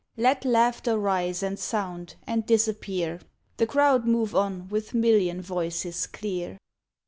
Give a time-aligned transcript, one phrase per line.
[0.17, 3.19] Let laughter rise and sound and disappear;
[3.57, 6.57] The crowd move on with million voices clear.